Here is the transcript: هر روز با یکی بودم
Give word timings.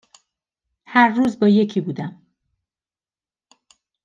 هر 0.85 1.09
روز 1.09 1.39
با 1.39 1.47
یکی 1.47 1.81
بودم 1.81 2.21